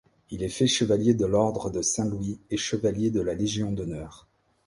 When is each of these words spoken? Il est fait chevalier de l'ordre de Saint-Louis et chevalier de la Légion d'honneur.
Il 0.31 0.41
est 0.41 0.49
fait 0.49 0.65
chevalier 0.65 1.13
de 1.13 1.27
l'ordre 1.27 1.69
de 1.69 1.83
Saint-Louis 1.83 2.39
et 2.49 2.57
chevalier 2.57 3.11
de 3.11 3.21
la 3.21 3.35
Légion 3.35 3.71
d'honneur. 3.71 4.27